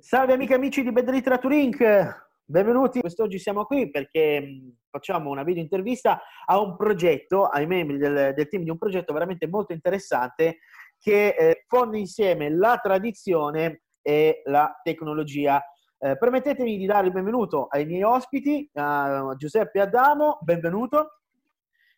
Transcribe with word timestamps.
Salve 0.00 0.32
amiche 0.32 0.52
e 0.52 0.56
amici 0.56 0.82
di 0.84 0.92
Bad 0.92 1.10
Literature 1.10 1.56
Inc. 1.56 2.26
Benvenuti. 2.44 3.00
Quest'oggi 3.00 3.38
siamo 3.38 3.64
qui 3.64 3.90
perché 3.90 4.76
facciamo 4.88 5.28
una 5.28 5.42
video 5.42 5.60
intervista 5.60 6.22
a 6.46 6.60
un 6.60 6.76
progetto, 6.76 7.46
ai 7.46 7.66
membri 7.66 7.98
del, 7.98 8.32
del 8.32 8.48
team 8.48 8.62
di 8.62 8.70
un 8.70 8.78
progetto 8.78 9.12
veramente 9.12 9.48
molto 9.48 9.72
interessante 9.72 10.58
che 11.00 11.28
eh, 11.30 11.64
fonde 11.66 11.98
insieme 11.98 12.48
la 12.48 12.78
tradizione 12.80 13.82
e 14.00 14.42
la 14.44 14.80
tecnologia. 14.84 15.60
Eh, 15.98 16.16
permettetemi 16.16 16.78
di 16.78 16.86
dare 16.86 17.08
il 17.08 17.12
benvenuto 17.12 17.66
ai 17.66 17.84
miei 17.84 18.04
ospiti, 18.04 18.70
a 18.74 19.34
Giuseppe 19.36 19.80
Adamo, 19.80 20.38
benvenuto. 20.42 21.22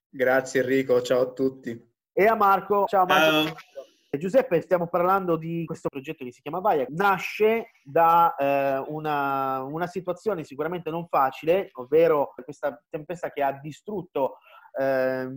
Grazie 0.08 0.62
Enrico, 0.62 1.02
ciao 1.02 1.20
a 1.20 1.32
tutti. 1.32 1.88
E 2.14 2.26
a 2.26 2.34
Marco, 2.34 2.86
ciao 2.86 3.04
Marco. 3.04 3.48
Ciao. 3.48 3.79
Giuseppe, 4.18 4.60
stiamo 4.60 4.88
parlando 4.88 5.36
di 5.36 5.64
questo 5.64 5.88
progetto 5.88 6.24
che 6.24 6.32
si 6.32 6.42
chiama 6.42 6.58
Vaia. 6.58 6.84
Nasce 6.88 7.70
da 7.84 8.34
eh, 8.34 8.84
una, 8.88 9.62
una, 9.62 9.86
situazione 9.86 10.42
sicuramente 10.42 10.90
non 10.90 11.06
facile, 11.06 11.70
ovvero 11.74 12.32
questa 12.34 12.82
tempesta 12.90 13.30
che 13.30 13.40
ha 13.40 13.52
distrutto 13.52 14.38
eh, 14.76 15.28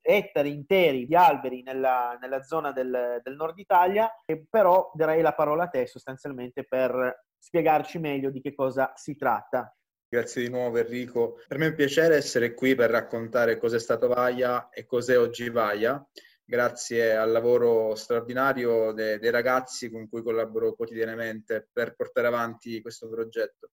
ettari 0.00 0.52
interi 0.52 1.06
di 1.06 1.16
alberi 1.16 1.62
nella, 1.62 2.16
nella 2.20 2.40
zona 2.42 2.70
del, 2.70 3.20
del, 3.20 3.34
nord 3.34 3.58
Italia. 3.58 4.08
E 4.24 4.46
però 4.48 4.92
darei 4.94 5.22
la 5.22 5.34
parola 5.34 5.64
a 5.64 5.68
te 5.68 5.88
sostanzialmente 5.88 6.64
per 6.64 7.24
spiegarci 7.36 7.98
meglio 7.98 8.30
di 8.30 8.40
che 8.40 8.54
cosa 8.54 8.92
si 8.94 9.16
tratta. 9.16 9.74
Grazie 10.08 10.42
di 10.42 10.50
nuovo 10.50 10.78
Enrico. 10.78 11.40
Per 11.48 11.58
me 11.58 11.66
è 11.66 11.68
un 11.70 11.74
piacere 11.74 12.14
essere 12.14 12.54
qui 12.54 12.76
per 12.76 12.90
raccontare 12.90 13.58
cos'è 13.58 13.80
stato 13.80 14.06
Vaia 14.06 14.68
e 14.68 14.86
cos'è 14.86 15.18
oggi 15.18 15.50
Vaia 15.50 16.04
grazie 16.50 17.14
al 17.14 17.30
lavoro 17.30 17.94
straordinario 17.94 18.90
de- 18.90 19.20
dei 19.20 19.30
ragazzi 19.30 19.88
con 19.88 20.08
cui 20.08 20.20
collaboro 20.20 20.74
quotidianamente 20.74 21.68
per 21.72 21.94
portare 21.94 22.26
avanti 22.26 22.82
questo 22.82 23.08
progetto. 23.08 23.70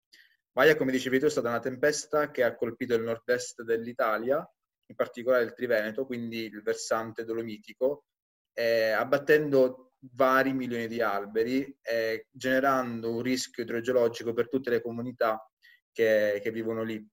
Vaia, 0.50 0.76
come 0.76 0.90
dicevi 0.90 1.20
tu, 1.20 1.26
è 1.26 1.30
stata 1.30 1.50
una 1.50 1.60
tempesta 1.60 2.32
che 2.32 2.42
ha 2.42 2.56
colpito 2.56 2.94
il 2.94 3.04
nord-est 3.04 3.62
dell'Italia, 3.62 4.44
in 4.86 4.96
particolare 4.96 5.44
il 5.44 5.52
Triveneto, 5.52 6.04
quindi 6.04 6.46
il 6.46 6.62
versante 6.62 7.24
dolomitico, 7.24 8.06
eh, 8.52 8.90
abbattendo 8.90 9.92
vari 10.12 10.52
milioni 10.52 10.88
di 10.88 11.00
alberi, 11.00 11.78
eh, 11.80 12.26
generando 12.32 13.12
un 13.12 13.22
rischio 13.22 13.62
idrogeologico 13.62 14.32
per 14.32 14.48
tutte 14.48 14.70
le 14.70 14.82
comunità 14.82 15.48
che, 15.92 16.40
che 16.42 16.50
vivono 16.50 16.82
lì. 16.82 17.08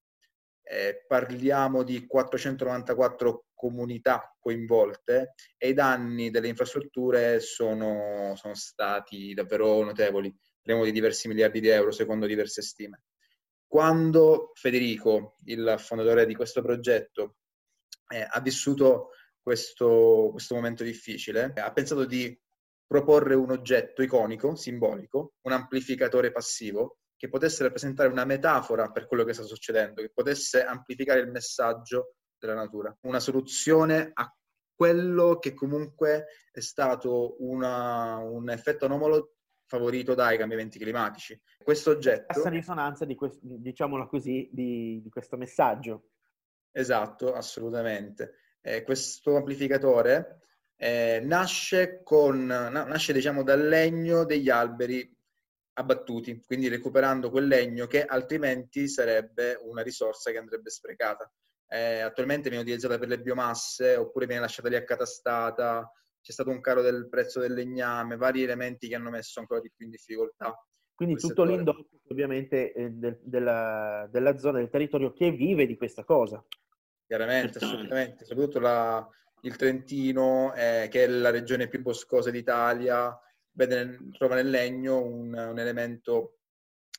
Eh, 0.64 1.06
parliamo 1.08 1.84
di 1.84 2.08
494 2.08 3.46
comunità 3.62 4.36
coinvolte 4.40 5.36
e 5.56 5.70
i 5.70 5.74
danni 5.76 6.32
delle 6.32 6.48
infrastrutture 6.48 7.40
sono, 7.40 8.34
sono 8.36 8.56
stati 8.56 9.36
davvero 9.36 9.84
notevoli, 9.84 10.36
parliamo 10.58 10.84
di 10.84 10.92
diversi 10.92 11.28
miliardi 11.28 11.60
di 11.60 11.68
euro 11.68 11.92
secondo 11.92 12.26
diverse 12.26 12.64
stime. 12.64 13.04
Quando 13.68 14.50
Federico, 14.56 15.38
il 15.46 15.76
fondatore 15.78 16.26
di 16.26 16.34
questo 16.34 16.64
progetto, 16.64 17.36
eh, 18.08 18.28
ha 18.28 18.42
vissuto 18.42 19.10
questo, 19.40 20.30
questo 20.32 20.56
momento 20.56 20.84
difficile, 20.84 21.54
ha 21.56 21.72
pensato 21.72 22.06
di 22.06 22.36
proporre 22.88 23.36
un 23.36 23.52
oggetto 23.52 24.02
iconico, 24.02 24.56
simbolico, 24.56 25.36
un 25.44 25.52
amplificatore 25.52 26.32
passivo, 26.32 26.98
che 27.16 27.30
potesse 27.30 27.62
rappresentare 27.62 28.10
una 28.10 28.26
metafora 28.26 28.90
per 28.90 29.06
quello 29.06 29.24
che 29.24 29.34
sta 29.34 29.44
succedendo, 29.44 30.02
che 30.02 30.10
potesse 30.12 30.64
amplificare 30.64 31.20
il 31.20 31.30
messaggio 31.30 32.16
della 32.48 32.60
natura. 32.60 32.96
Una 33.02 33.20
soluzione 33.20 34.12
a 34.14 34.34
quello 34.74 35.38
che 35.38 35.54
comunque 35.54 36.26
è 36.52 36.60
stato 36.60 37.36
una, 37.40 38.18
un 38.18 38.50
effetto 38.50 38.86
anomalo 38.86 39.36
favorito 39.66 40.14
dai 40.16 40.38
cambiamenti 40.38 40.80
climatici. 40.80 41.40
Questo 41.64 41.92
oggetto... 41.92 42.34
Questa 42.34 42.50
risonanza, 42.50 43.06
di 43.06 43.16
questo, 43.16 43.40
diciamolo 43.42 44.08
così, 44.08 44.50
di, 44.52 45.00
di, 45.02 45.10
questo 45.10 45.38
messaggio. 45.38 46.10
Esatto, 46.72 47.34
assolutamente. 47.34 48.34
Eh, 48.60 48.84
questo 48.84 49.38
amplificatore 49.38 50.42
eh, 50.76 51.22
nasce, 51.24 52.02
con, 52.04 52.46
nasce 52.46 53.14
diciamo, 53.14 53.44
dal 53.44 53.66
legno 53.68 54.26
degli 54.26 54.50
alberi 54.50 55.10
abbattuti, 55.74 56.42
quindi 56.46 56.68
recuperando 56.68 57.30
quel 57.30 57.48
legno 57.48 57.88
che 57.88 58.04
altrimenti 58.04 58.88
sarebbe 58.88 59.58
una 59.62 59.82
risorsa 59.82 60.32
che 60.32 60.38
andrebbe 60.38 60.70
sprecata. 60.70 61.32
Eh, 61.74 62.02
attualmente 62.02 62.50
viene 62.50 62.64
utilizzata 62.64 62.98
per 62.98 63.08
le 63.08 63.22
biomasse 63.22 63.96
oppure 63.96 64.26
viene 64.26 64.42
lasciata 64.42 64.68
lì 64.68 64.76
accatastata, 64.76 65.90
c'è 66.22 66.32
stato 66.34 66.50
un 66.50 66.60
calo 66.60 66.82
del 66.82 67.08
prezzo 67.08 67.40
del 67.40 67.54
legname, 67.54 68.18
vari 68.18 68.44
elementi 68.44 68.90
che 68.90 68.96
hanno 68.96 69.10
messo 69.10 69.40
ancora 69.40 69.62
di 69.62 69.72
più 69.74 69.86
in 69.86 69.92
difficoltà. 69.92 70.54
Quindi 70.94 71.16
tutto 71.16 71.28
settore. 71.30 71.52
l'indotto 71.52 71.88
ovviamente 72.10 72.74
eh, 72.74 72.90
de- 72.90 73.20
della, 73.22 74.08
della, 74.12 74.38
zona, 74.38 74.60
del 74.60 74.70
territorio 74.70 75.14
che 75.14 75.32
vive 75.32 75.66
di 75.66 75.78
questa 75.78 76.04
cosa. 76.04 76.46
Chiaramente, 77.08 77.58
assolutamente, 77.58 78.26
soprattutto 78.26 78.60
la, 78.60 79.10
il 79.42 79.56
Trentino, 79.56 80.54
eh, 80.54 80.90
che 80.92 81.06
è 81.06 81.08
la 81.08 81.30
regione 81.30 81.68
più 81.68 81.82
boscosa 81.82 82.30
d'Italia, 82.30 83.18
vede, 83.52 84.10
trova 84.18 84.36
nel 84.36 84.50
legno 84.50 85.02
un, 85.02 85.34
un 85.34 85.58
elemento 85.58 86.40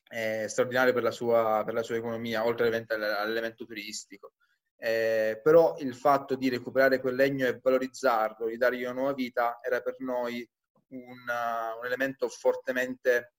eh, 0.09 0.47
straordinario 0.49 0.93
per 0.93 1.03
la, 1.03 1.11
sua, 1.11 1.63
per 1.65 1.75
la, 1.75 1.83
sua, 1.83 1.97
economia, 1.97 2.45
oltre 2.45 2.87
all'elemento 2.89 3.65
turistico. 3.65 4.33
Eh, 4.77 5.41
però 5.43 5.77
il 5.79 5.95
fatto 5.95 6.35
di 6.35 6.49
recuperare 6.49 7.01
quel 7.01 7.15
legno 7.15 7.47
e 7.47 7.59
valorizzarlo, 7.63 8.47
di 8.47 8.57
dargli 8.57 8.83
una 8.83 8.93
nuova 8.93 9.13
vita, 9.13 9.61
era 9.63 9.81
per 9.81 9.97
noi 10.01 10.49
una, 10.89 11.75
un 11.79 11.87
elemento 11.87 12.29
fortemente 12.29 13.35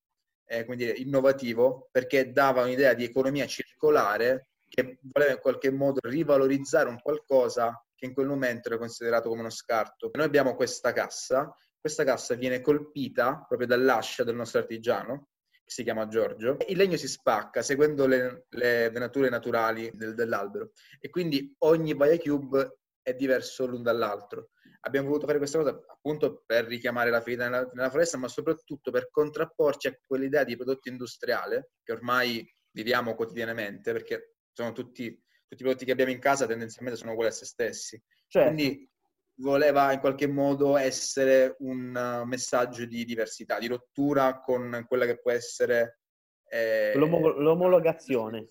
eh, 0.46 0.66
dire, 0.76 0.92
innovativo 0.94 1.90
perché 1.92 2.32
dava 2.32 2.64
un'idea 2.64 2.94
di 2.94 3.04
economia 3.04 3.46
circolare 3.46 4.50
che 4.68 4.98
voleva 5.02 5.34
in 5.34 5.40
qualche 5.40 5.70
modo 5.72 6.00
rivalorizzare 6.04 6.90
un 6.90 7.00
qualcosa 7.00 7.86
che 7.94 8.06
in 8.06 8.14
quel 8.14 8.28
momento 8.28 8.70
era 8.70 8.78
considerato 8.78 9.30
come 9.30 9.42
uno 9.42 9.50
scarto. 9.50 10.10
Noi 10.14 10.26
abbiamo 10.26 10.56
questa 10.56 10.94
cassa 10.94 11.56
questa 11.84 12.06
cassa 12.06 12.36
viene 12.36 12.62
colpita 12.62 13.44
proprio 13.46 13.68
dall'ascia 13.68 14.24
del 14.24 14.36
nostro 14.36 14.60
artigiano, 14.60 15.32
si 15.66 15.84
chiama 15.84 16.08
Giorgio, 16.08 16.58
il 16.68 16.78
legno 16.78 16.98
si 16.98 17.08
spacca 17.08 17.62
seguendo 17.62 18.06
le, 18.06 18.46
le 18.50 18.90
venature 18.90 19.30
naturali 19.30 19.90
del, 19.94 20.14
dell'albero 20.14 20.72
e 21.00 21.10
quindi 21.10 21.54
ogni 21.60 21.96
Baia 21.96 22.18
Cube 22.18 22.80
è 23.02 23.14
diverso 23.14 23.66
l'un 23.66 23.84
dall'altro. 23.84 24.50
Abbiamo 24.86 25.08
voluto 25.08 25.26
fare 25.26 25.38
questa 25.38 25.60
cosa 25.60 25.82
appunto 25.88 26.44
per 26.46 26.66
richiamare 26.66 27.10
la 27.10 27.22
ferita 27.22 27.46
nella, 27.46 27.70
nella 27.74 27.90
foresta, 27.90 28.18
ma 28.18 28.28
soprattutto 28.28 28.92
per 28.92 29.10
contrapporci 29.10 29.88
a 29.88 29.98
quell'idea 30.06 30.44
di 30.44 30.58
prodotto 30.58 30.90
industriale 30.90 31.72
che 31.84 31.94
ormai 31.94 32.46
viviamo 32.72 33.16
quotidianamente, 33.16 33.94
perché 33.94 34.36
sono 34.52 34.74
tutti, 34.74 35.10
tutti 35.48 35.62
i 35.62 35.66
prodotti 35.66 35.86
che 35.86 35.92
abbiamo 35.92 36.12
in 36.12 36.20
casa 36.20 36.46
tendenzialmente 36.46 37.00
sono 37.00 37.12
uguali 37.14 37.30
a 37.32 37.34
se 37.34 37.46
stessi. 37.46 38.02
Certo. 38.28 38.54
Quindi 38.54 38.90
voleva 39.36 39.92
in 39.92 40.00
qualche 40.00 40.28
modo 40.28 40.78
essere 40.78 41.56
un 41.60 41.96
uh, 41.96 42.26
messaggio 42.26 42.86
di 42.86 43.06
diversità, 43.06 43.60
di 43.60 43.68
rottura 43.68 44.40
con 44.40 44.86
quella 44.88 45.06
che 45.06 45.20
può 45.20 45.32
essere... 45.32 46.00
Eh, 46.46 46.94
L'om- 46.96 47.38
l'omologazione. 47.40 48.48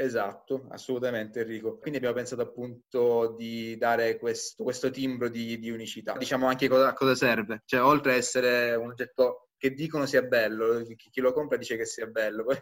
Esatto, 0.00 0.66
assolutamente 0.70 1.40
Enrico. 1.40 1.78
Quindi 1.78 1.98
abbiamo 1.98 2.14
pensato 2.14 2.42
appunto 2.42 3.34
di 3.36 3.76
dare 3.76 4.16
questo, 4.16 4.62
questo 4.62 4.90
timbro 4.90 5.28
di, 5.28 5.58
di, 5.58 5.70
unicità. 5.70 6.16
Diciamo 6.16 6.46
anche 6.46 6.68
cosa, 6.68 6.92
cosa, 6.92 7.16
serve, 7.16 7.62
cioè 7.64 7.82
oltre 7.82 8.12
a 8.12 8.16
essere 8.16 8.76
un 8.76 8.90
oggetto 8.90 9.48
che 9.56 9.72
dicono 9.72 10.06
sia 10.06 10.22
bello, 10.22 10.84
chi, 10.84 11.10
chi 11.10 11.20
lo 11.20 11.32
compra 11.32 11.56
dice 11.56 11.76
che 11.76 11.84
sia 11.84 12.06
bello, 12.06 12.44
poi, 12.44 12.56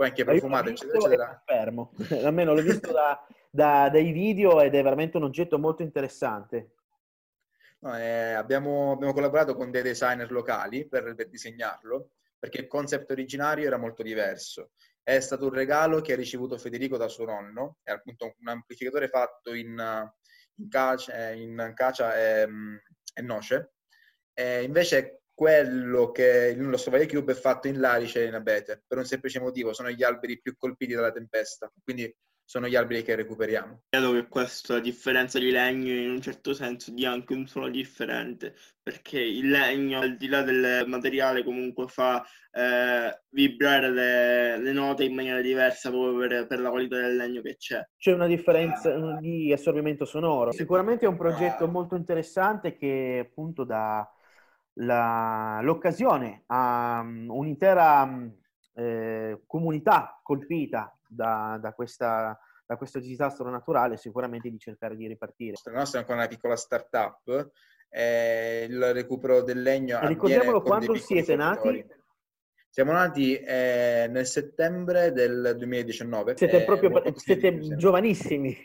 poi 0.00 0.08
anche 0.08 0.24
profumato, 0.24 0.70
eccetera, 0.70 0.98
eccetera. 0.98 1.42
Fermo, 1.44 1.92
almeno 2.24 2.54
l'ho 2.54 2.62
visto 2.62 2.90
da 2.90 3.22
da, 3.50 3.88
dai 3.90 4.12
video 4.12 4.60
ed 4.60 4.74
è 4.74 4.82
veramente 4.82 5.16
un 5.16 5.24
oggetto 5.24 5.58
molto 5.58 5.82
interessante. 5.82 6.74
No, 7.80 7.98
eh, 7.98 8.32
abbiamo, 8.32 8.92
abbiamo, 8.92 9.12
collaborato 9.12 9.56
con 9.56 9.70
dei 9.70 9.82
designer 9.82 10.30
locali 10.30 10.86
per, 10.86 11.14
per, 11.14 11.28
disegnarlo, 11.28 12.12
perché 12.38 12.60
il 12.60 12.66
concept 12.66 13.10
originario 13.10 13.66
era 13.66 13.78
molto 13.78 14.02
diverso. 14.02 14.72
È 15.02 15.18
stato 15.18 15.46
un 15.46 15.54
regalo 15.54 16.00
che 16.00 16.12
ha 16.12 16.16
ricevuto 16.16 16.58
Federico 16.58 16.96
da 16.96 17.08
suo 17.08 17.24
nonno, 17.24 17.78
è 17.82 17.90
appunto 17.90 18.34
un 18.38 18.48
amplificatore 18.48 19.08
fatto 19.08 19.54
in, 19.54 20.10
in, 20.56 20.68
cacia, 20.68 21.30
in 21.30 21.72
cacia 21.74 22.16
e, 22.16 22.48
e 23.14 23.22
noce. 23.22 23.72
E 24.34 24.62
invece 24.62 25.19
quello 25.40 26.10
che 26.10 26.54
il 26.54 26.60
nostro 26.60 26.90
Valle 26.90 27.08
Cube 27.08 27.32
è 27.32 27.34
fatto 27.34 27.66
in 27.66 27.80
larice 27.80 28.22
e 28.22 28.26
in 28.26 28.34
abete, 28.34 28.82
per 28.86 28.98
un 28.98 29.06
semplice 29.06 29.40
motivo, 29.40 29.72
sono 29.72 29.88
gli 29.88 30.02
alberi 30.02 30.38
più 30.38 30.54
colpiti 30.54 30.92
dalla 30.92 31.12
tempesta. 31.12 31.72
Quindi 31.82 32.14
sono 32.44 32.68
gli 32.68 32.76
alberi 32.76 33.02
che 33.02 33.14
recuperiamo. 33.14 33.84
Credo 33.88 34.12
che 34.12 34.28
questa 34.28 34.80
differenza 34.80 35.38
di 35.38 35.50
legno 35.50 35.94
in 35.94 36.10
un 36.10 36.20
certo 36.20 36.52
senso 36.52 36.90
dia 36.90 37.10
anche 37.10 37.32
un 37.32 37.46
suono 37.46 37.70
differente, 37.70 38.54
perché 38.82 39.18
il 39.18 39.48
legno, 39.48 40.00
al 40.00 40.18
di 40.18 40.28
là 40.28 40.42
del 40.42 40.86
materiale, 40.86 41.42
comunque 41.42 41.86
fa 41.86 42.22
eh, 42.50 43.22
vibrare 43.30 43.90
le, 43.90 44.58
le, 44.58 44.72
note 44.72 45.04
in 45.04 45.14
maniera 45.14 45.40
diversa 45.40 45.88
proprio 45.88 46.18
per, 46.18 46.46
per, 46.48 46.60
la 46.60 46.68
qualità 46.68 46.96
del 46.96 47.16
legno 47.16 47.40
che 47.40 47.56
c'è. 47.56 47.82
C'è 47.96 48.12
una 48.12 48.26
differenza 48.26 49.16
di 49.18 49.50
assorbimento 49.54 50.04
sonoro. 50.04 50.52
Sicuramente 50.52 51.06
è 51.06 51.08
un 51.08 51.16
progetto 51.16 51.66
molto 51.66 51.94
interessante 51.94 52.76
che 52.76 53.26
appunto 53.26 53.64
dà 53.64 54.06
la, 54.80 55.60
l'occasione 55.62 56.44
a 56.46 57.00
um, 57.02 57.26
un'intera 57.30 58.02
um, 58.02 58.34
eh, 58.74 59.42
comunità 59.46 60.20
colpita 60.22 60.96
da, 61.06 61.58
da, 61.60 61.72
questa, 61.72 62.38
da, 62.64 62.76
questo 62.76 62.98
disastro 62.98 63.48
naturale 63.50 63.96
sicuramente 63.96 64.48
di 64.50 64.58
cercare 64.58 64.96
di 64.96 65.06
ripartire. 65.06 65.56
La 65.64 65.78
nostra 65.78 65.98
è 65.98 66.02
ancora 66.02 66.18
una 66.18 66.28
piccola 66.28 66.56
startup, 66.56 67.50
eh, 67.88 68.66
il 68.68 68.92
recupero 68.92 69.42
del 69.42 69.62
legno. 69.62 70.00
E 70.00 70.06
ricordiamolo 70.06 70.62
quando 70.62 70.94
siete 70.96 71.36
nati? 71.36 71.84
Siamo 72.72 72.92
nati 72.92 73.36
eh, 73.36 74.06
nel 74.08 74.26
settembre 74.26 75.10
del 75.10 75.56
2019. 75.58 76.36
Siete 76.36 76.62
proprio 76.64 77.02
siete 77.16 77.76
giovanissimi. 77.76 78.56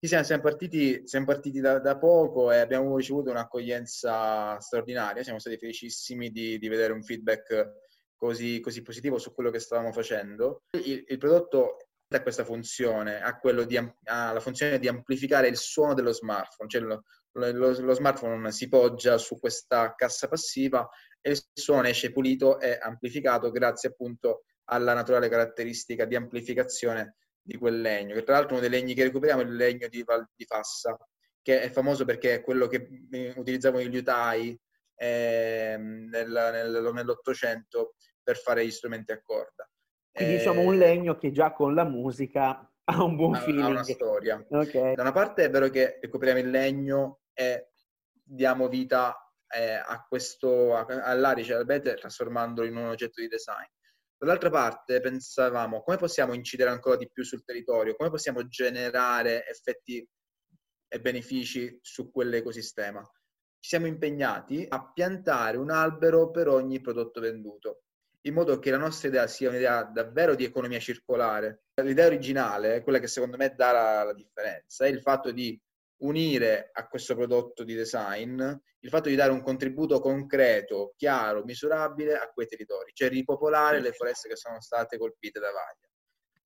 Sì, 0.00 0.06
siamo, 0.06 0.22
siamo 0.22 0.42
partiti, 0.42 1.02
siamo 1.08 1.26
partiti 1.26 1.58
da, 1.58 1.80
da, 1.80 1.98
poco 1.98 2.52
e 2.52 2.58
abbiamo 2.58 2.96
ricevuto 2.96 3.30
un'accoglienza 3.30 4.56
straordinaria. 4.60 5.24
Siamo 5.24 5.40
stati 5.40 5.58
felicissimi 5.58 6.30
di, 6.30 6.56
di 6.56 6.68
vedere 6.68 6.92
un 6.92 7.02
feedback 7.02 7.88
così, 8.14 8.60
così, 8.60 8.82
positivo 8.82 9.18
su 9.18 9.34
quello 9.34 9.50
che 9.50 9.58
stavamo 9.58 9.90
facendo. 9.90 10.62
Il, 10.84 11.04
il 11.04 11.18
prodotto 11.18 11.78
ha 12.10 12.22
questa 12.22 12.44
funzione, 12.44 13.20
ha, 13.20 13.40
di, 13.66 13.76
ha, 14.04 14.32
la 14.32 14.40
funzione 14.40 14.78
di 14.78 14.86
amplificare 14.86 15.48
il 15.48 15.56
suono 15.56 15.94
dello 15.94 16.12
smartphone, 16.12 16.70
cioè 16.70 16.80
lo, 16.80 17.02
lo, 17.32 17.50
lo, 17.50 17.92
smartphone 17.92 18.52
si 18.52 18.68
poggia 18.68 19.18
su 19.18 19.40
questa 19.40 19.94
cassa 19.96 20.28
passiva 20.28 20.88
e 21.20 21.32
il 21.32 21.42
suono 21.52 21.88
esce 21.88 22.12
pulito 22.12 22.60
e 22.60 22.78
amplificato 22.80 23.50
grazie 23.50 23.88
appunto 23.88 24.44
alla 24.70 24.94
naturale 24.94 25.28
caratteristica 25.28 26.04
di 26.04 26.14
amplificazione 26.14 27.16
di 27.48 27.56
quel 27.56 27.80
legno, 27.80 28.14
che 28.14 28.24
tra 28.24 28.34
l'altro 28.34 28.58
uno 28.58 28.60
dei 28.60 28.68
legni 28.68 28.92
che 28.92 29.04
recuperiamo 29.04 29.40
è 29.40 29.44
il 29.44 29.56
legno 29.56 29.88
di 29.88 30.02
Val 30.02 30.28
di 30.36 30.44
Fassa, 30.44 30.94
che 31.40 31.62
è 31.62 31.70
famoso 31.70 32.04
perché 32.04 32.34
è 32.34 32.42
quello 32.42 32.66
che 32.66 33.06
eh, 33.10 33.32
utilizzavano 33.36 33.82
gli 33.82 33.88
liutai 33.88 34.58
eh, 34.94 35.76
nel, 35.78 36.28
nel, 36.30 36.90
nell'Ottocento 36.92 37.94
per 38.22 38.36
fare 38.36 38.66
gli 38.66 38.70
strumenti 38.70 39.12
a 39.12 39.22
corda. 39.22 39.66
Quindi 40.12 40.34
eh, 40.34 40.36
diciamo 40.36 40.60
un 40.60 40.76
legno 40.76 41.16
che 41.16 41.32
già 41.32 41.54
con 41.54 41.74
la 41.74 41.84
musica 41.84 42.70
ha 42.84 43.02
un 43.02 43.16
buon 43.16 43.36
ha, 43.36 43.38
feeling. 43.38 43.64
Ha 43.64 43.68
una 43.68 43.82
storia. 43.82 44.46
Okay. 44.46 44.94
Da 44.94 45.00
una 45.00 45.12
parte 45.12 45.44
è 45.44 45.50
vero 45.50 45.70
che 45.70 45.98
recuperiamo 46.02 46.40
il 46.40 46.50
legno 46.50 47.20
e 47.32 47.70
diamo 48.22 48.68
vita 48.68 49.16
eh, 49.48 49.72
a 49.72 50.04
questo, 50.06 50.76
all'arice, 50.76 51.54
al 51.54 51.64
bete, 51.64 51.94
trasformandolo 51.94 52.66
in 52.66 52.76
un 52.76 52.88
oggetto 52.88 53.22
di 53.22 53.28
design. 53.28 53.68
Dall'altra 54.18 54.50
parte 54.50 55.00
pensavamo 55.00 55.82
come 55.82 55.96
possiamo 55.96 56.34
incidere 56.34 56.70
ancora 56.70 56.96
di 56.96 57.08
più 57.08 57.22
sul 57.22 57.44
territorio, 57.44 57.94
come 57.94 58.10
possiamo 58.10 58.48
generare 58.48 59.46
effetti 59.46 60.04
e 60.88 61.00
benefici 61.00 61.78
su 61.80 62.10
quell'ecosistema. 62.10 63.00
Ci 63.00 63.68
siamo 63.68 63.86
impegnati 63.86 64.66
a 64.68 64.90
piantare 64.92 65.56
un 65.56 65.70
albero 65.70 66.30
per 66.30 66.48
ogni 66.48 66.80
prodotto 66.80 67.20
venduto, 67.20 67.82
in 68.22 68.34
modo 68.34 68.58
che 68.58 68.72
la 68.72 68.76
nostra 68.76 69.06
idea 69.06 69.26
sia 69.28 69.50
un'idea 69.50 69.84
davvero 69.84 70.34
di 70.34 70.42
economia 70.44 70.80
circolare. 70.80 71.66
L'idea 71.74 72.06
originale, 72.06 72.82
quella 72.82 72.98
che 72.98 73.06
secondo 73.06 73.36
me 73.36 73.54
dà 73.54 73.70
la, 73.70 74.02
la 74.02 74.14
differenza, 74.14 74.84
è 74.84 74.88
il 74.88 75.00
fatto 75.00 75.30
di 75.30 75.60
unire 75.98 76.70
a 76.72 76.86
questo 76.86 77.14
prodotto 77.14 77.64
di 77.64 77.74
design 77.74 78.40
il 78.80 78.90
fatto 78.90 79.08
di 79.08 79.16
dare 79.16 79.32
un 79.32 79.42
contributo 79.42 80.00
concreto, 80.00 80.94
chiaro, 80.96 81.42
misurabile 81.44 82.16
a 82.16 82.30
quei 82.32 82.46
territori, 82.46 82.92
cioè 82.92 83.08
ripopolare 83.08 83.80
le 83.80 83.92
foreste 83.92 84.28
che 84.28 84.36
sono 84.36 84.60
state 84.60 84.98
colpite 84.98 85.40
da 85.40 85.50
vaglia. 85.50 85.88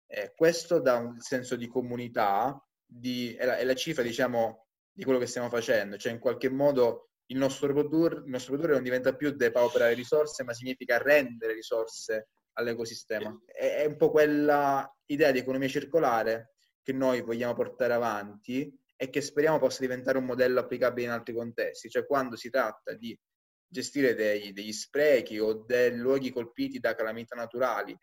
Eh, 0.07 0.33
questo 0.35 0.81
dà 0.81 0.97
un 0.97 1.21
senso 1.21 1.57
di 1.57 1.67
comunità, 1.67 2.59
di, 2.85 3.35
è, 3.35 3.45
la, 3.45 3.57
è, 3.59 3.65
la, 3.65 3.75
cifra, 3.75 4.03
diciamo, 4.03 4.67
di 4.91 5.05
quello 5.05 5.19
che 5.19 5.27
stiamo 5.27 5.49
facendo, 5.49 5.97
cioè 5.97 6.13
in 6.13 6.19
qualche 6.19 6.49
modo 6.49 7.11
il 7.27 7.37
nostro 7.37 7.73
produrre, 7.73 8.21
il 8.21 8.31
nostro 8.31 8.53
produrre 8.53 8.75
non 8.75 8.83
diventa 8.83 9.15
più 9.15 9.31
depauperare 9.31 9.95
risorse, 9.95 10.45
ma 10.45 10.53
significa 10.55 10.99
rendere 10.99 11.55
risorse 11.55 12.29
all'ecosistema. 12.55 13.35
È, 13.47 13.83
è 13.83 13.85
un 13.85 13.97
po' 13.97 14.11
quella 14.11 14.91
idea 15.07 15.31
di 15.31 15.39
economia 15.39 15.69
circolare 15.69 16.55
che 16.83 16.93
noi 16.93 17.23
vogliamo 17.23 17.55
portare 17.55 17.93
avanti 17.93 18.75
e 19.03 19.11
che 19.11 19.21
speriamo 19.21 19.59
possa 19.59 19.81
diventare 19.81 20.17
un 20.17 20.25
modello 20.25 20.61
applicabile 20.61 21.09
in 21.09 21.13
altri 21.13 21.35
contesti, 21.35 21.91
cioè 21.91 22.07
quando 22.07 22.37
si 22.37 22.51
tratta 22.51 22.95
di 22.95 23.19
gestire 23.67 24.15
dei, 24.15 24.53
degli 24.53 24.73
sprechi 24.73 25.41
o 25.41 25.65
dei 25.65 25.97
luoghi 25.97 26.31
colpiti 26.31 26.79
da 26.79 26.95
calamità 26.95 27.35
naturali 27.35 27.99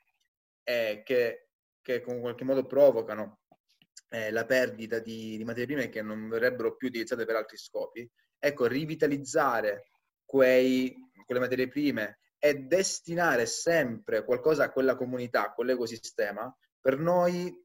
eh, 0.61 1.01
che, 1.05 1.51
che 1.81 2.03
in 2.05 2.19
qualche 2.19 2.43
modo 2.43 2.65
provocano 2.65 3.43
eh, 4.09 4.29
la 4.29 4.43
perdita 4.43 4.99
di, 4.99 5.37
di, 5.37 5.45
materie 5.45 5.67
prime 5.67 5.87
che 5.87 6.01
non 6.01 6.27
verrebbero 6.27 6.75
più 6.75 6.89
utilizzate 6.89 7.23
per 7.23 7.37
altri 7.37 7.55
scopi, 7.55 8.05
ecco, 8.37 8.67
rivitalizzare 8.67 9.91
quei, 10.25 10.93
quelle 11.25 11.39
materie 11.39 11.69
prime 11.69 12.19
e 12.37 12.55
destinare 12.55 13.45
sempre 13.45 14.25
qualcosa 14.25 14.65
a 14.65 14.71
quella 14.71 14.97
comunità, 14.97 15.45
a 15.45 15.53
quell'ecosistema, 15.53 16.53
per 16.81 16.97
noi 16.97 17.55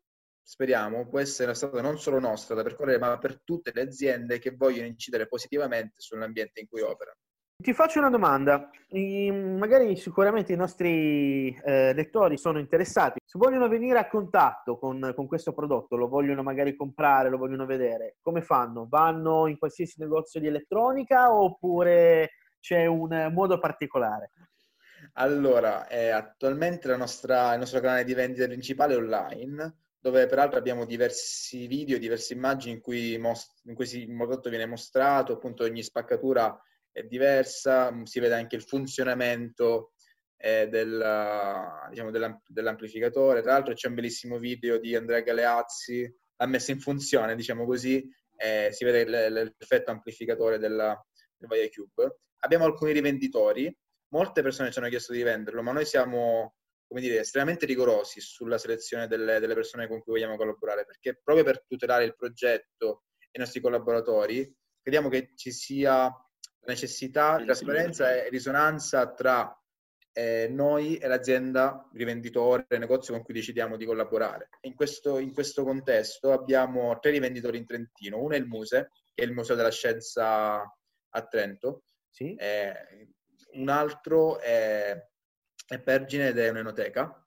speriamo, 0.44 1.08
può 1.08 1.19
essere 1.19 1.46
una 1.46 1.55
strada 1.55 1.81
non 1.81 1.99
solo 1.99 2.20
nostra 2.20 2.55
da 2.55 2.62
percorrere, 2.62 2.99
ma 2.99 3.19
per 3.19 3.41
tutte 3.43 3.73
le 3.75 3.81
aziende 3.81 4.38
che 4.38 4.55
vogliono 4.55 4.87
incidere 4.87 5.26
positivamente 5.26 5.94
sull'ambiente 6.00 6.61
in 6.61 6.69
cui 6.69 6.82
operano. 6.82 7.17
Ti 7.56 7.73
faccio 7.73 8.00
una 8.00 8.11
domanda, 8.11 8.69
I, 8.88 9.31
magari 9.31 9.96
sicuramente 9.96 10.52
i 10.52 10.56
nostri 10.56 11.55
eh, 11.64 11.94
lettori 11.94 12.37
sono 12.37 12.58
interessati, 12.58 13.20
se 13.25 13.38
vogliono 13.38 13.69
venire 13.69 13.99
a 13.99 14.08
contatto 14.08 14.76
con, 14.76 15.12
con, 15.14 15.26
questo 15.26 15.52
prodotto, 15.52 15.96
lo 15.96 16.08
vogliono 16.08 16.43
magari 16.43 16.76
comprare, 16.76 17.31
lo 17.31 17.38
vogliono 17.38 17.64
vedere, 17.64 18.17
come 18.20 18.43
fanno? 18.43 18.87
Vanno 18.88 19.46
in 19.46 19.56
qualsiasi 19.56 20.00
negozio 20.00 20.41
di 20.41 20.49
elettronica 20.49 21.32
oppure 21.32 22.32
c'è 22.61 22.87
un 22.87 23.31
modo 23.32 23.58
particolare? 23.58 24.32
Allora, 25.14 25.87
eh, 25.87 26.08
attualmente 26.11 26.94
nostra, 26.96 27.52
il 27.52 27.61
nostro 27.61 27.81
canale 27.81 28.05
di 28.05 28.14
vendita 28.14 28.46
principale 28.46 28.94
è 28.94 28.96
online, 28.96 29.83
dove 30.05 30.27
peraltro 30.27 30.59
abbiamo 30.59 30.85
diversi 30.85 31.67
video, 31.67 31.97
diverse 31.97 32.35
immagini 32.35 32.75
in 32.75 32.83
cui, 32.83 33.17
most- 33.17 33.62
in 33.65 33.75
cui 33.75 33.87
il 33.91 34.15
prodotto 34.15 34.51
viene 34.51 34.67
mostrato, 34.67 35.33
appunto 35.33 35.65
ogni 35.65 35.83
spaccatura 35.83 36.55
è 36.93 37.05
diversa, 37.05 37.91
mm, 37.91 38.03
si 38.03 38.21
vede 38.21 38.35
anche 38.35 38.55
il 38.55 38.62
funzionamento 38.62 39.93
eh, 40.37 40.69
del, 40.69 40.93
diciamo, 41.89 42.11
dell'amp- 42.11 42.47
dell'amplificatore. 42.49 43.41
Tra 43.41 43.53
l'altro 43.53 43.73
c'è 43.73 43.89
un 43.89 43.95
bellissimo 43.95 44.37
video 44.37 44.79
di 44.79 44.95
Andrea 44.95 45.21
Galeazzi, 45.21 46.15
l'ha 46.37 46.47
messo 46.47 46.71
in 46.71 46.81
funzione, 46.81 47.35
diciamo 47.35 47.65
così, 47.65 48.06
eh, 48.37 48.69
si 48.73 48.85
vede 48.85 49.06
l- 49.06 49.33
l'effetto 49.59 49.91
amplificatore 49.91 50.59
della, 50.59 51.03
del 51.35 51.49
Vaia 51.49 51.67
Cube. 51.71 52.19
Abbiamo 52.41 52.67
alcuni 52.67 52.93
rivenditori, 52.93 53.75
molte 54.09 54.43
persone 54.43 54.71
ci 54.71 54.79
hanno 54.79 54.89
chiesto 54.91 55.15
di 55.15 55.23
venderlo, 55.23 55.62
ma 55.62 55.73
noi 55.73 55.87
siamo 55.87 56.56
come 56.94 57.06
dire, 57.06 57.19
estremamente 57.19 57.67
rigorosi 57.67 58.20
sulla 58.20 58.56
selezione 58.56 59.08
delle, 59.08 59.41
delle, 59.41 59.55
persone 59.55 59.89
con 59.89 60.01
cui 60.01 60.13
vogliamo 60.13 60.36
collaborare, 60.36 60.84
perché 60.84 61.20
proprio 61.20 61.44
per 61.44 61.65
tutelare 61.67 62.05
il 62.05 62.15
progetto 62.15 63.03
e 63.19 63.31
i 63.32 63.39
nostri 63.41 63.60
collaboratori, 63.60 64.48
crediamo 64.81 65.08
che 65.08 65.32
ci 65.34 65.51
sia 65.51 66.08
necessità 66.67 67.36
di 67.39 67.46
trasparenza 67.46 68.15
e 68.15 68.29
risonanza 68.29 69.13
tra 69.13 69.60
eh, 70.13 70.46
noi 70.48 70.96
e 70.96 71.08
l'azienda 71.08 71.91
rivenditore, 71.94 72.65
il 72.70 72.79
negozio 72.79 73.13
con 73.13 73.24
cui 73.24 73.34
decidiamo 73.34 73.77
di 73.77 73.86
collaborare. 73.86 74.51
In 74.60 74.77
questo, 74.77 75.19
in 75.19 75.32
questo 75.32 75.65
contesto 75.65 76.31
abbiamo 76.31 76.96
tre 77.01 77.10
rivenditori 77.10 77.58
in 77.58 77.67
Trentino, 77.67 78.22
uno 78.22 78.34
è 78.34 78.39
il 78.39 78.46
Muse, 78.46 78.91
che 79.13 79.24
è 79.24 79.27
il 79.27 79.32
Museo 79.32 79.56
della 79.56 79.72
Scienza 79.72 80.63
a 80.63 81.27
Trento, 81.27 81.82
sì. 82.08 82.36
eh, 82.36 83.08
un 83.55 83.69
altro 83.69 84.39
è 84.39 84.96
è 85.67 85.81
Pergine 85.81 86.29
ed 86.29 86.39
è 86.39 86.49
un'enoteca 86.49 87.25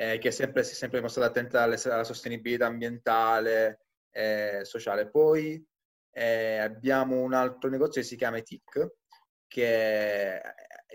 eh, 0.00 0.16
che 0.16 0.28
è 0.28 0.30
sempre, 0.30 0.62
si 0.62 0.72
è 0.72 0.74
sempre 0.74 0.98
dimostrata 0.98 1.28
attenta 1.28 1.62
alle, 1.62 1.78
alla 1.84 2.04
sostenibilità 2.04 2.64
ambientale 2.64 3.84
e 4.10 4.60
sociale. 4.62 5.10
Poi 5.10 5.62
eh, 6.10 6.56
abbiamo 6.56 7.20
un 7.20 7.34
altro 7.34 7.68
negozio 7.68 8.00
che 8.00 8.06
si 8.06 8.16
chiama 8.16 8.38
ETIC 8.38 8.92
che 9.46 10.40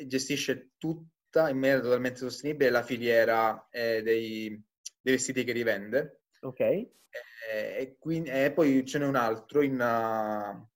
gestisce 0.06 0.72
tutta 0.80 1.50
in 1.50 1.60
maniera 1.60 1.82
totalmente 1.82 2.18
sostenibile 2.18 2.72
la 2.72 2.82
filiera 2.82 3.68
eh, 3.70 4.02
dei, 4.02 4.50
dei, 5.02 5.14
vestiti 5.14 5.44
che 5.44 5.52
rivende. 5.52 6.22
Ok. 6.42 6.60
Eh, 6.60 6.90
e, 7.52 7.96
quindi, 8.00 8.30
e, 8.30 8.52
poi 8.54 8.84
ce 8.86 8.98
n'è 8.98 9.06
un 9.06 9.16
altro 9.16 9.62
in, 9.62 9.74
uh, 9.74 10.68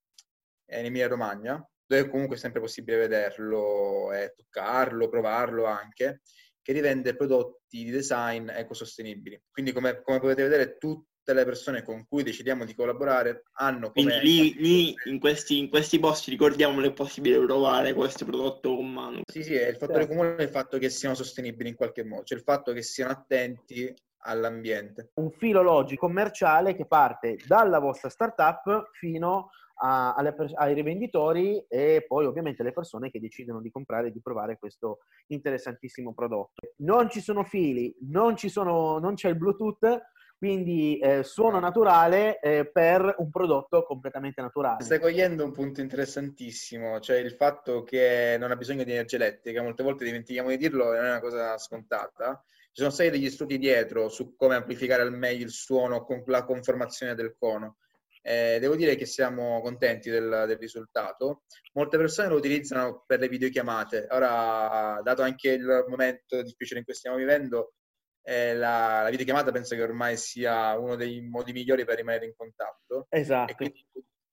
in 0.67 0.85
Emilia 0.85 1.07
Romagna 1.07 1.67
dove 1.89 2.07
comunque 2.07 2.35
è 2.35 2.39
sempre 2.39 2.61
possibile 2.61 2.97
vederlo 2.97 4.11
e 4.13 4.33
toccarlo, 4.35 5.09
provarlo 5.09 5.65
anche, 5.65 6.21
che 6.61 6.71
rivende 6.71 7.15
prodotti 7.15 7.83
di 7.83 7.89
design 7.89 8.47
ecosostenibili. 8.49 9.41
Quindi 9.49 9.71
come, 9.71 10.03
come 10.03 10.19
potete 10.19 10.43
vedere 10.43 10.77
tutte 10.77 11.33
le 11.33 11.45
persone 11.45 11.81
con 11.81 12.05
cui 12.07 12.21
decidiamo 12.21 12.63
di 12.63 12.75
collaborare 12.75 13.45
hanno 13.53 13.89
come... 13.89 14.19
Quindi 14.19 14.23
lì, 14.23 14.55
lì 14.57 14.95
in, 15.05 15.19
questi, 15.19 15.57
in, 15.57 15.67
questi, 15.67 15.97
posti 15.97 16.29
ricordiamo 16.29 16.79
che 16.79 16.89
è 16.89 16.93
possibile 16.93 17.43
provare 17.43 17.93
questo 17.93 18.23
prodotto 18.23 18.75
con 18.75 18.91
mano. 18.91 19.21
Sì, 19.25 19.41
sì, 19.41 19.53
il 19.53 19.75
fattore 19.75 20.01
certo. 20.01 20.15
comune 20.15 20.35
è 20.35 20.43
il 20.43 20.49
fatto 20.49 20.77
che 20.77 20.89
siano 20.89 21.15
sostenibili 21.15 21.69
in 21.69 21.75
qualche 21.75 22.03
modo, 22.03 22.23
cioè 22.23 22.37
il 22.37 22.43
fatto 22.43 22.71
che 22.71 22.83
siano 22.83 23.13
attenti 23.13 23.91
all'ambiente. 24.25 25.09
Un 25.15 25.31
filo 25.31 25.63
logico 25.63 26.05
commerciale 26.05 26.75
che 26.75 26.85
parte 26.85 27.37
dalla 27.47 27.79
vostra 27.79 28.09
startup 28.09 28.89
fino 28.91 29.49
a, 29.81 30.13
alle, 30.13 30.35
ai 30.55 30.73
rivenditori 30.73 31.63
e 31.67 32.05
poi 32.07 32.25
ovviamente 32.25 32.61
alle 32.61 32.71
persone 32.71 33.09
che 33.09 33.19
decidono 33.19 33.61
di 33.61 33.71
comprare 33.71 34.07
e 34.07 34.11
di 34.11 34.21
provare 34.21 34.57
questo 34.57 34.99
interessantissimo 35.27 36.13
prodotto. 36.13 36.73
Non 36.77 37.09
ci 37.09 37.21
sono 37.21 37.43
fili, 37.43 37.95
non, 38.01 38.35
ci 38.35 38.49
sono, 38.49 38.99
non 38.99 39.15
c'è 39.15 39.29
il 39.29 39.37
Bluetooth, 39.37 40.01
quindi 40.37 40.97
eh, 40.99 41.23
suono 41.23 41.59
naturale 41.59 42.39
eh, 42.39 42.65
per 42.71 43.15
un 43.17 43.29
prodotto 43.29 43.83
completamente 43.83 44.41
naturale. 44.41 44.83
Stai 44.83 44.99
cogliendo 44.99 45.43
un 45.43 45.51
punto 45.51 45.81
interessantissimo, 45.81 47.01
cioè 47.01 47.17
il 47.17 47.33
fatto 47.33 47.83
che 47.83 48.37
non 48.39 48.51
ha 48.51 48.55
bisogno 48.55 48.85
di 48.85 48.91
energia 48.91 49.17
elettrica, 49.17 49.61
molte 49.61 49.83
volte 49.83 50.05
dimentichiamo 50.05 50.47
di 50.47 50.57
dirlo, 50.57 50.85
non 50.85 51.03
è 51.03 51.09
una 51.09 51.19
cosa 51.19 51.57
scontata. 51.57 52.41
Ci 52.71 52.81
sono 52.81 52.89
stati 52.89 53.09
degli 53.09 53.29
studi 53.29 53.57
dietro 53.57 54.07
su 54.07 54.35
come 54.37 54.55
amplificare 54.55 55.01
al 55.01 55.11
meglio 55.11 55.43
il 55.43 55.51
suono 55.51 56.05
con 56.05 56.23
la 56.27 56.45
conformazione 56.45 57.15
del 57.15 57.35
cono. 57.37 57.75
Eh, 58.21 58.57
devo 58.59 58.75
dire 58.75 58.95
che 58.95 59.05
siamo 59.05 59.61
contenti 59.61 60.09
del, 60.09 60.45
del, 60.47 60.57
risultato. 60.57 61.43
Molte 61.73 61.97
persone 61.97 62.27
lo 62.29 62.35
utilizzano 62.35 63.03
per 63.05 63.19
le 63.19 63.29
videochiamate. 63.29 64.07
Ora, 64.11 64.99
dato 65.03 65.21
anche 65.21 65.51
il 65.51 65.85
momento 65.87 66.41
difficile 66.41 66.79
in 66.79 66.85
cui 66.85 66.93
stiamo 66.93 67.17
vivendo, 67.17 67.73
eh, 68.21 68.55
la, 68.55 69.01
la, 69.03 69.09
videochiamata 69.09 69.51
penso 69.51 69.75
che 69.75 69.81
ormai 69.81 70.17
sia 70.17 70.77
uno 70.77 70.95
dei 70.95 71.21
modi 71.21 71.53
migliori 71.53 71.85
per 71.85 71.97
rimanere 71.97 72.25
in 72.25 72.33
contatto. 72.35 73.07
Esatto. 73.09 73.51
E 73.51 73.55
quindi 73.55 73.85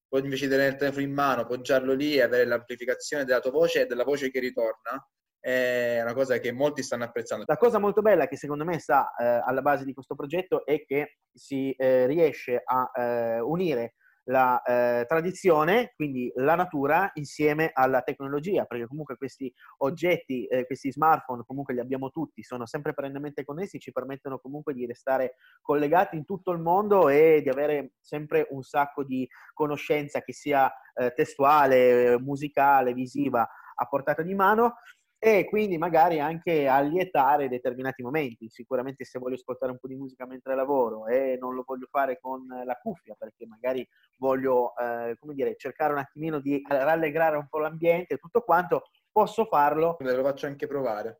invece 0.09 0.45
di 0.45 0.51
tenere 0.51 0.71
il 0.71 0.77
telefono 0.77 1.03
in 1.03 1.13
mano, 1.13 1.45
poggiarlo 1.45 1.93
lì 1.93 2.15
e 2.15 2.21
avere 2.21 2.45
l'amplificazione 2.45 3.25
della 3.25 3.39
tua 3.39 3.51
voce 3.51 3.81
e 3.81 3.85
della 3.85 4.03
voce 4.03 4.29
che 4.29 4.39
ritorna, 4.39 5.05
è 5.47 6.01
una 6.01 6.13
cosa 6.13 6.39
che 6.39 6.51
molti 6.51 6.83
stanno 6.83 7.05
apprezzando. 7.05 7.45
La 7.47 7.55
cosa 7.55 7.79
molto 7.79 8.01
bella 8.01 8.27
che 8.27 8.35
secondo 8.35 8.65
me 8.65 8.79
sta 8.79 9.15
eh, 9.15 9.41
alla 9.45 9.61
base 9.61 9.85
di 9.85 9.93
questo 9.93 10.13
progetto 10.13 10.65
è 10.65 10.83
che 10.83 11.19
si 11.33 11.71
eh, 11.71 12.05
riesce 12.05 12.61
a 12.65 12.91
eh, 12.93 13.39
unire 13.39 13.93
la 14.25 14.61
eh, 14.61 15.05
tradizione, 15.07 15.93
quindi 15.95 16.29
la 16.35 16.55
natura, 16.55 17.09
insieme 17.13 17.71
alla 17.73 18.01
tecnologia, 18.01 18.65
perché 18.65 18.87
comunque 18.87 19.15
questi 19.15 19.49
oggetti, 19.77 20.45
eh, 20.47 20.65
questi 20.65 20.91
smartphone, 20.91 21.43
comunque 21.47 21.73
li 21.73 21.79
abbiamo 21.79 22.09
tutti, 22.09 22.43
sono 22.43 22.65
sempre 22.65 22.93
perennemente 22.93 23.45
connessi, 23.45 23.79
ci 23.79 23.93
permettono 23.93 24.39
comunque 24.39 24.73
di 24.73 24.85
restare 24.85 25.35
collegati 25.61 26.17
in 26.17 26.25
tutto 26.25 26.51
il 26.51 26.59
mondo 26.59 27.07
e 27.07 27.39
di 27.41 27.47
avere 27.47 27.93
sempre 28.01 28.47
un 28.49 28.63
sacco 28.63 29.05
di 29.05 29.25
conoscenza 29.53 30.19
che 30.19 30.33
sia 30.33 30.69
eh, 30.93 31.13
testuale, 31.13 32.19
musicale, 32.19 32.91
visiva 32.91 33.47
a 33.79 33.85
portata 33.85 34.23
di 34.23 34.33
mano 34.33 34.75
e 35.19 35.45
quindi 35.45 35.77
magari 35.77 36.19
anche 36.19 36.67
allietare 36.67 37.49
determinati 37.49 38.03
momenti. 38.03 38.49
Sicuramente 38.49 39.03
se 39.03 39.19
voglio 39.19 39.35
ascoltare 39.35 39.71
un 39.71 39.79
po' 39.79 39.87
di 39.87 39.95
musica 39.95 40.25
mentre 40.25 40.55
lavoro 40.55 41.07
e 41.07 41.37
non 41.39 41.55
lo 41.55 41.63
voglio 41.65 41.87
fare 41.89 42.19
con 42.19 42.45
la 42.47 42.75
cuffia 42.75 43.15
perché 43.17 43.45
magari 43.47 43.87
voglio, 44.17 44.75
eh, 44.77 45.15
come 45.19 45.33
dire, 45.33 45.55
cercare 45.55 45.93
un 45.93 45.99
attimino 45.99 46.39
di 46.39 46.61
rallegrare 46.67 47.37
un 47.37 47.47
po' 47.49 47.59
l'ambiente 47.59 48.15
e 48.15 48.17
tutto 48.17 48.41
quanto, 48.41 48.89
posso 49.11 49.45
farlo. 49.45 49.97
Lo 49.99 50.23
faccio 50.23 50.45
anche 50.45 50.67
provare. 50.67 51.19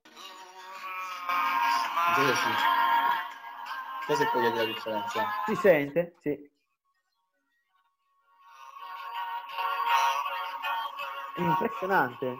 Cosa 4.06 4.24
è 4.24 4.32
poi 4.32 4.56
la 4.56 4.66
differenza? 4.66 5.24
Si 5.46 5.56
sente, 5.56 6.16
sì. 6.20 6.50
È 11.36 11.42
impressionante. 11.42 12.38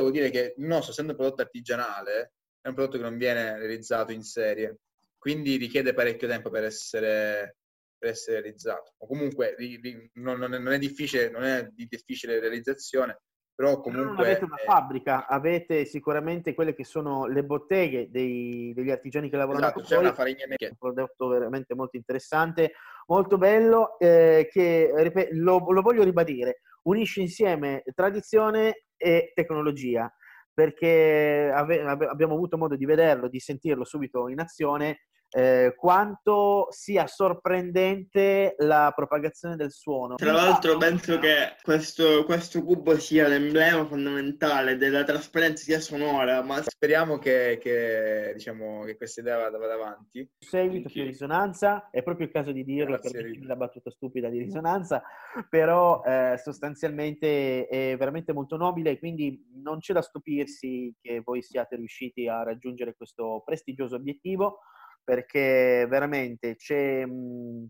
Devo 0.00 0.10
dire 0.10 0.30
che 0.30 0.54
il 0.56 0.66
nostro, 0.66 0.90
essendo 0.90 1.12
un 1.12 1.18
prodotto 1.18 1.42
artigianale, 1.42 2.32
è 2.60 2.68
un 2.68 2.74
prodotto 2.74 2.96
che 2.96 3.04
non 3.04 3.16
viene 3.16 3.56
realizzato 3.58 4.12
in 4.12 4.22
serie, 4.22 4.78
quindi 5.16 5.56
richiede 5.56 5.94
parecchio 5.94 6.28
tempo 6.28 6.50
per 6.50 6.64
essere, 6.64 7.56
per 7.96 8.10
essere 8.10 8.40
realizzato. 8.40 8.94
O 8.98 9.06
comunque 9.06 9.54
non, 10.14 10.38
non, 10.38 10.54
è, 10.54 10.58
non, 10.58 10.72
è, 10.72 10.78
difficile, 10.78 11.30
non 11.30 11.44
è 11.44 11.68
di 11.72 11.86
difficile 11.88 12.40
realizzazione, 12.40 13.20
però 13.54 13.80
comunque... 13.80 14.14
Non 14.14 14.18
avete 14.18 14.44
una 14.44 14.56
fabbrica, 14.56 15.26
avete 15.28 15.84
sicuramente 15.84 16.54
quelle 16.54 16.74
che 16.74 16.84
sono 16.84 17.26
le 17.26 17.44
botteghe 17.44 18.10
dei, 18.10 18.72
degli 18.74 18.90
artigiani 18.90 19.30
che 19.30 19.36
lavorano 19.36 19.66
esatto, 19.66 19.82
c'è 19.82 19.96
una 19.96 20.12
farina 20.12 20.44
È 20.44 20.66
un 20.66 20.76
prodotto 20.76 21.28
veramente 21.28 21.74
molto 21.74 21.96
interessante, 21.96 22.72
molto 23.06 23.38
bello, 23.38 23.96
eh, 23.98 24.48
che 24.50 25.28
lo, 25.32 25.70
lo 25.70 25.82
voglio 25.82 26.02
ribadire, 26.02 26.62
unisce 26.84 27.20
insieme 27.20 27.82
tradizione 27.94 28.84
e 28.96 29.32
tecnologia, 29.34 30.12
perché 30.52 31.50
ave- 31.52 31.82
abbiamo 31.82 32.34
avuto 32.34 32.56
modo 32.56 32.76
di 32.76 32.84
vederlo, 32.84 33.28
di 33.28 33.40
sentirlo 33.40 33.84
subito 33.84 34.28
in 34.28 34.40
azione 34.40 35.00
eh, 35.36 35.74
quanto 35.76 36.68
sia 36.70 37.08
sorprendente 37.08 38.54
la 38.58 38.92
propagazione 38.94 39.56
del 39.56 39.72
suono. 39.72 40.14
Tra 40.14 40.30
l'altro 40.30 40.76
penso 40.76 41.18
che 41.18 41.56
questo, 41.60 42.24
questo 42.24 42.62
cubo 42.62 42.96
sia 43.00 43.26
l'emblema 43.26 43.84
fondamentale 43.84 44.76
della 44.76 45.02
trasparenza 45.02 45.64
sia 45.64 45.80
sonora, 45.80 46.40
ma 46.42 46.62
speriamo 46.62 47.18
che, 47.18 47.58
che, 47.60 48.30
diciamo, 48.34 48.84
che 48.84 48.96
questa 48.96 49.22
idea 49.22 49.38
vada, 49.38 49.58
vada 49.58 49.74
avanti. 49.74 50.28
Seguito 50.38 50.88
più 50.88 51.02
risonanza, 51.02 51.90
è 51.90 52.04
proprio 52.04 52.26
il 52.26 52.32
caso 52.32 52.52
di 52.52 52.62
dirlo 52.62 52.98
Grazie, 52.98 53.10
per 53.10 53.44
la 53.44 53.56
battuta 53.56 53.90
stupida 53.90 54.28
di 54.28 54.38
risonanza, 54.38 55.02
però 55.50 56.00
eh, 56.04 56.38
sostanzialmente 56.40 57.66
è 57.66 57.96
veramente 57.98 58.32
molto 58.32 58.56
nobile, 58.56 59.00
quindi 59.00 59.44
non 59.60 59.80
c'è 59.80 59.92
da 59.92 60.02
stupirsi 60.02 60.94
che 61.02 61.22
voi 61.24 61.42
siate 61.42 61.74
riusciti 61.74 62.28
a 62.28 62.44
raggiungere 62.44 62.94
questo 62.94 63.42
prestigioso 63.44 63.96
obiettivo 63.96 64.60
perché 65.04 65.86
veramente 65.86 66.56
c'è, 66.56 67.04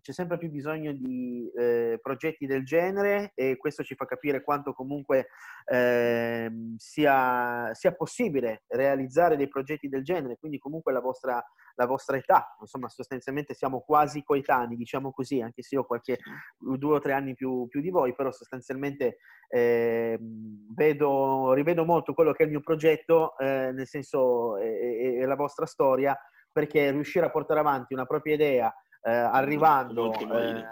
c'è, 0.01 0.13
sempre 0.13 0.39
più 0.39 0.51
bisogno 0.51 0.93
di 0.93 1.51
eh, 1.59 1.99
progetti 2.01 2.47
del 2.47 2.65
genere 2.65 3.33
e 3.35 3.57
questo 3.57 3.83
ci 3.83 3.97
fa 3.97 4.07
capire 4.07 4.45
quanto 4.45 4.73
comunque 4.73 5.27
eh, 5.67 6.49
sia, 6.77 7.75
sia, 7.75 7.93
possibile 7.93 8.63
realizzare 8.69 9.37
dei 9.37 9.49
progetti 9.49 9.89
del 9.89 10.05
genere, 10.05 10.37
quindi 10.39 10.59
comunque 10.59 10.93
la 10.93 11.01
vostra, 11.01 11.45
la 11.75 11.87
vostra, 11.87 12.17
età, 12.17 12.57
insomma 12.61 12.89
sostanzialmente 12.89 13.53
siamo 13.53 13.81
quasi 13.81 14.23
coetanei, 14.23 14.77
diciamo 14.77 15.11
così, 15.11 15.41
anche 15.41 15.63
se 15.63 15.75
io 15.75 15.81
ho 15.81 15.87
qualche 15.87 16.19
due 16.57 16.95
o 16.95 17.01
tre 17.01 17.15
anni 17.15 17.35
più, 17.35 17.67
più 17.67 17.81
di 17.81 17.91
voi, 17.91 18.15
però 18.15 18.31
sostanzialmente 18.31 19.17
eh, 19.49 20.17
vedo, 20.21 21.53
rivedo 21.53 21.85
molto 21.85 22.15
quello 22.15 22.33
che 22.33 22.45
è 22.45 22.47
il 22.47 22.53
mio 22.53 22.63
progetto, 22.63 23.37
eh, 23.39 23.73
nel 23.73 23.89
senso 23.89 24.57
e 24.57 25.25
la 25.27 25.35
vostra 25.35 25.67
storia 25.67 26.17
perché 26.55 26.93
riuscire 26.93 27.27
a 27.27 27.31
portare 27.31 27.59
avanti 27.59 27.95
una 27.95 28.07
propria 28.07 28.35
idea 28.35 28.73
eh, 29.03 29.11
arrivando 29.11 30.13
eh, 30.15 30.65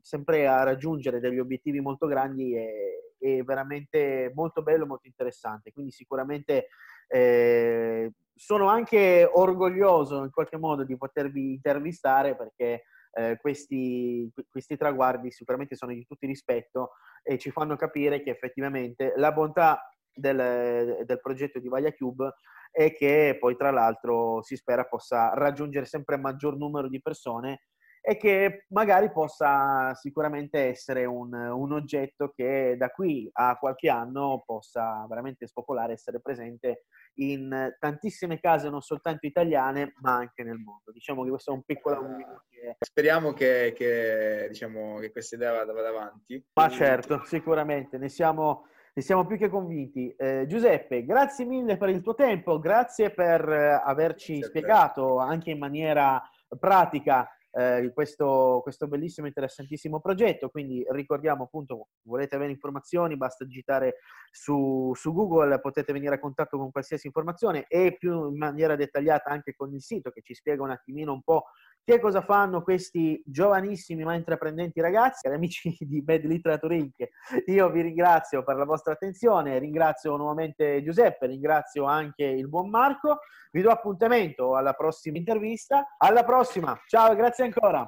sempre 0.00 0.46
a 0.46 0.62
raggiungere 0.62 1.18
degli 1.18 1.40
obiettivi 1.40 1.80
molto 1.80 2.06
grandi 2.06 2.54
è, 2.54 2.70
è 3.18 3.42
veramente 3.42 4.30
molto 4.32 4.62
bello, 4.62 4.86
molto 4.86 5.08
interessante. 5.08 5.72
Quindi 5.72 5.90
sicuramente 5.90 6.68
eh, 7.08 8.12
sono 8.32 8.68
anche 8.68 9.28
orgoglioso 9.30 10.22
in 10.22 10.30
qualche 10.30 10.56
modo 10.56 10.84
di 10.84 10.96
potervi 10.96 11.54
intervistare 11.54 12.36
perché 12.36 12.84
eh, 13.12 13.36
questi, 13.40 14.30
questi, 14.48 14.76
traguardi 14.76 15.32
sicuramente 15.32 15.74
sono 15.74 15.92
di 15.92 16.06
tutti 16.06 16.26
rispetto 16.26 16.92
e 17.24 17.38
ci 17.38 17.50
fanno 17.50 17.74
capire 17.74 18.22
che 18.22 18.30
effettivamente 18.30 19.14
la 19.16 19.32
bontà 19.32 19.82
del, 20.18 21.04
del 21.04 21.20
progetto 21.20 21.58
di 21.58 21.68
Vaglia 21.68 21.92
Cube 21.92 22.32
e 22.70 22.92
che 22.94 23.36
poi 23.38 23.56
tra 23.56 23.70
l'altro 23.70 24.42
si 24.42 24.56
spera 24.56 24.84
possa 24.84 25.32
raggiungere 25.34 25.86
sempre 25.86 26.16
maggior 26.16 26.56
numero 26.56 26.88
di 26.88 27.00
persone 27.00 27.62
e 28.00 28.16
che 28.16 28.64
magari 28.68 29.10
possa 29.10 29.94
sicuramente 29.94 30.60
essere 30.60 31.04
un, 31.04 31.34
un, 31.34 31.72
oggetto 31.72 32.30
che 32.34 32.76
da 32.78 32.88
qui 32.90 33.28
a 33.32 33.56
qualche 33.58 33.90
anno 33.90 34.42
possa 34.46 35.04
veramente 35.08 35.46
spopolare, 35.46 35.92
essere 35.92 36.20
presente 36.20 36.84
in 37.16 37.74
tantissime 37.78 38.38
case 38.40 38.70
non 38.70 38.80
soltanto 38.80 39.26
italiane 39.26 39.92
ma 40.00 40.14
anche 40.14 40.42
nel 40.42 40.56
mondo. 40.56 40.92
Diciamo 40.92 41.22
che 41.24 41.30
questo 41.30 41.50
è 41.50 41.54
un 41.54 41.62
piccolo... 41.64 42.00
Che... 42.48 42.76
Speriamo 42.78 43.32
che, 43.32 43.74
che, 43.76 44.46
diciamo, 44.48 44.98
che 45.00 45.10
questa 45.10 45.36
idea 45.36 45.52
vada, 45.52 45.72
vada 45.72 45.88
avanti. 45.88 46.42
Ma 46.54 46.68
certo, 46.68 47.24
sicuramente, 47.24 47.98
ne 47.98 48.08
siamo 48.08 48.68
ne 48.98 49.04
siamo 49.04 49.24
più 49.24 49.36
che 49.36 49.48
convinti. 49.48 50.12
Eh, 50.16 50.46
Giuseppe, 50.48 51.04
grazie 51.04 51.44
mille 51.44 51.76
per 51.76 51.88
il 51.88 52.02
tuo 52.02 52.14
tempo, 52.14 52.58
grazie 52.58 53.10
per 53.10 53.48
eh, 53.48 53.80
averci 53.84 54.38
grazie 54.40 54.48
spiegato 54.48 55.18
anche 55.18 55.52
in 55.52 55.58
maniera 55.58 56.20
pratica 56.58 57.28
eh, 57.52 57.92
questo, 57.94 58.58
questo, 58.60 58.88
bellissimo 58.88 59.26
e 59.26 59.28
interessantissimo 59.28 60.00
progetto. 60.00 60.48
Quindi 60.48 60.84
ricordiamo 60.90 61.44
appunto, 61.44 61.90
volete 62.02 62.34
avere 62.34 62.50
informazioni, 62.50 63.16
basta 63.16 63.44
digitare 63.44 63.98
su, 64.32 64.90
su, 64.96 65.12
Google, 65.12 65.60
potete 65.60 65.92
venire 65.92 66.16
a 66.16 66.18
contatto 66.18 66.58
con 66.58 66.72
qualsiasi 66.72 67.06
informazione 67.06 67.66
e 67.68 67.96
più 67.96 68.30
in 68.30 68.36
maniera 68.36 68.74
dettagliata 68.74 69.30
anche 69.30 69.54
con 69.54 69.72
il 69.72 69.80
sito 69.80 70.10
che 70.10 70.22
ci 70.22 70.34
spiega 70.34 70.64
un 70.64 70.70
attimino 70.70 71.12
un 71.12 71.22
po' 71.22 71.44
che 71.84 72.00
cosa 72.00 72.20
fanno 72.20 72.62
questi 72.62 73.22
giovanissimi 73.24 74.04
ma 74.04 74.14
intraprendenti 74.14 74.80
ragazzi, 74.80 75.26
amici 75.28 75.76
di 75.80 76.02
Bad 76.02 76.24
Literature 76.24 76.76
Inc. 76.76 77.08
Io 77.46 77.70
vi 77.70 77.80
ringrazio 77.80 78.42
per 78.42 78.56
la 78.56 78.64
vostra 78.64 78.92
attenzione, 78.92 79.58
ringrazio 79.58 80.16
nuovamente 80.16 80.82
Giuseppe, 80.82 81.26
ringrazio 81.26 81.84
anche 81.84 82.24
il 82.24 82.48
buon 82.48 82.68
Marco, 82.70 83.18
vi 83.50 83.62
do 83.62 83.70
appuntamento 83.70 84.56
alla 84.56 84.72
prossima 84.72 85.16
intervista. 85.16 85.94
Alla 85.98 86.24
prossima, 86.24 86.78
ciao 86.86 87.12
e 87.12 87.16
grazie 87.16 87.44
ancora. 87.44 87.86